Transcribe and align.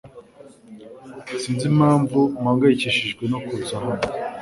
Sinzi 1.41 1.65
impamvu 1.73 2.19
mpangayikishijwe 2.41 3.23
no 3.31 3.39
kuza 3.45 3.73
hano. 3.85 4.03